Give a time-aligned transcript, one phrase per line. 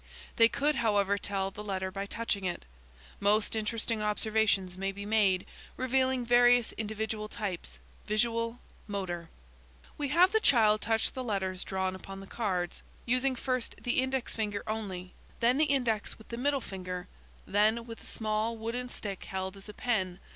[0.37, 2.65] "They could however tell the letter by touching it.
[3.19, 5.45] Most interesting observations may be made,
[5.77, 7.77] revealing various individual types:
[8.07, 9.29] visual, motor.
[9.99, 14.63] "We have the child touch the letters drawn upon the cards,–using first the index finger
[14.65, 19.69] only, then the index with the middle finger,–then with a small wooden stick held as
[19.69, 20.19] a pen.